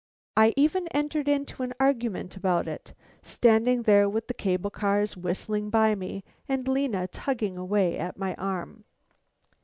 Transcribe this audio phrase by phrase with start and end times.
[0.35, 5.69] I even entered into an argument about it, standing there with the cable cars whistling
[5.69, 8.83] by me and Lena tugging away at my arm.